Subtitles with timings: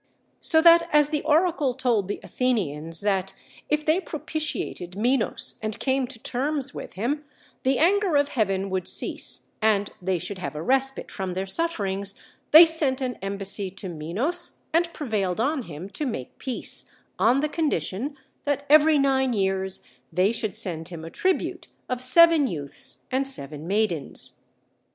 [0.39, 3.35] So that as the oracle told the Athenians that,
[3.69, 7.23] if they propitiated Minos and came to terms with him,
[7.61, 12.15] the anger of heaven would cease and they should have a respite from their sufferings,
[12.49, 16.89] they sent an embassy to Minos and prevailed on him to make peace,
[17.19, 22.47] on the condition that every nine years they should send him a tribute of seven
[22.47, 24.41] youths and seven maidens.